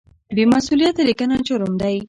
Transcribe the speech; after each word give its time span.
بې 0.35 0.43
مسؤلیته 0.53 1.01
لیکنه 1.09 1.35
جرم 1.47 1.71
دی. 1.81 1.97